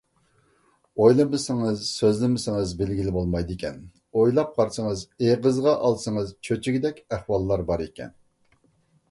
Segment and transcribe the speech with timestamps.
[1.01, 3.77] ئويلىمىسىڭىز، سۆزلىمىسىڭىز بىلگىلى بولمايدىكەن،
[4.23, 8.19] ئويلاپ قارىسىڭىز، ئېغىزغا ئالسىڭىز چۆچۈگۈدەك ئەھۋاللار بار ئىكەن.